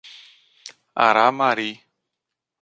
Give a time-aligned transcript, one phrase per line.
[1.05, 1.69] Aramari